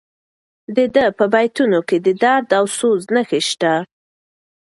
[0.75, 3.73] د ده په بیتونو کې د درد او سوز نښې شته.